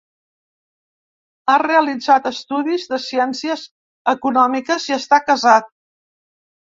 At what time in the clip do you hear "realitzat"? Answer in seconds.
1.63-2.31